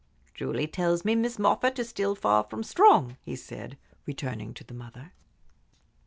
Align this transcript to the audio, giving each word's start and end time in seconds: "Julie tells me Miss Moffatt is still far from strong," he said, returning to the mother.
"Julie 0.33 0.65
tells 0.65 1.05
me 1.05 1.13
Miss 1.13 1.37
Moffatt 1.37 1.77
is 1.77 1.89
still 1.89 2.15
far 2.15 2.43
from 2.45 2.63
strong," 2.63 3.17
he 3.21 3.35
said, 3.35 3.77
returning 4.07 4.51
to 4.55 4.63
the 4.63 4.73
mother. 4.73 5.13